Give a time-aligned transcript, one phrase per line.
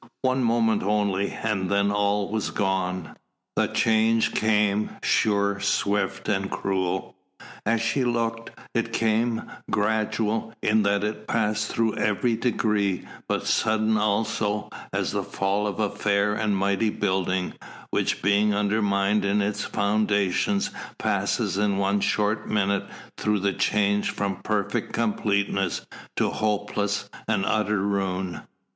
[0.23, 3.15] One moment only, and then all was gone.
[3.55, 7.15] The change came, sure, swift and cruel.
[7.67, 13.95] As she looked, it came, gradual, in that it passed through every degree, but sudden
[13.95, 17.53] also, as the fall of a fair and mighty building,
[17.91, 22.85] which being undermined in its foundations passes in one short minute
[23.17, 28.41] through the change from perfect completeness to hopeless and utter ruin.